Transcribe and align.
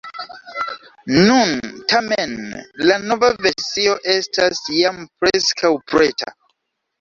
Nun 1.25 1.51
tamen 1.93 2.33
la 2.91 2.97
nova 3.11 3.29
versio 3.49 3.93
estas 4.15 4.63
jam 4.79 4.99
preskaŭ 5.21 5.73
preta. 5.93 6.33